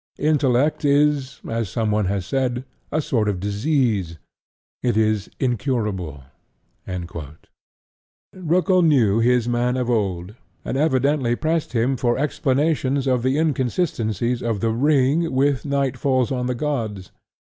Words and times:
Intellect 0.17 0.83
is, 0.83 1.39
as 1.47 1.69
some 1.69 1.91
one 1.91 2.05
has 2.05 2.25
said, 2.25 2.65
a 2.91 3.01
sort 3.03 3.29
of 3.29 3.39
disease: 3.39 4.17
it 4.81 4.97
is 4.97 5.29
incurable." 5.39 6.23
Roeckel 8.35 8.81
knew 8.81 9.19
his 9.19 9.47
man 9.47 9.77
of 9.77 9.91
old, 9.91 10.33
and 10.65 10.75
evidently 10.75 11.35
pressed 11.35 11.73
him 11.73 11.95
for 11.97 12.17
explanations 12.17 13.05
of 13.05 13.21
the 13.21 13.37
inconsistencies 13.37 14.41
of 14.41 14.59
The 14.59 14.71
Ring 14.71 15.31
with 15.31 15.65
Night 15.65 15.97
Falls 15.97 16.31
On 16.31 16.47
The 16.47 16.55
Gods. 16.55 17.11